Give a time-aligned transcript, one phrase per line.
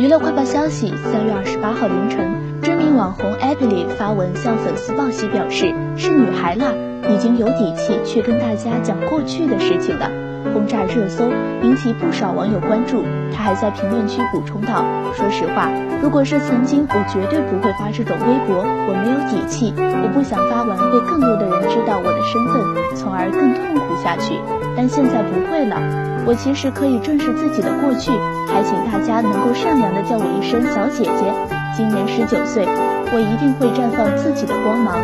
[0.00, 6.72] 娱乐快报消息：三月二十八号凌晨，知名网红 Abby 发文向粉丝报喜，表示是女孩了，
[7.12, 10.10] 已经有底气去跟大家讲过去的事情了。
[10.54, 13.04] 轰炸热搜，引起不少网友关注。
[13.30, 15.68] 他还在评论区补充道：“说实话，
[16.00, 18.64] 如果是曾经，我绝对不会发这种微博。
[18.64, 24.32] 我没有底气，我不想发完被更多的人知道我的身份，从而更痛苦下去。
[24.74, 25.76] 但现在不会了，
[26.30, 28.12] 我其实可以正视自己的过去，
[28.46, 31.34] 还请大家能够善良的叫我一声小姐姐。
[31.76, 32.64] 今年十九岁，
[33.12, 34.94] 我一定会绽放自己的光芒。”